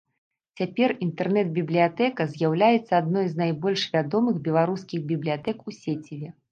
[0.61, 6.39] Цяпер інтэрнэт-бібліятэка з'яўляецца адной з найбольш вядомых беларускіх бібліятэк у сеціве.